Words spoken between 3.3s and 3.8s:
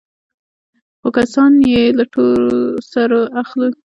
اخلي.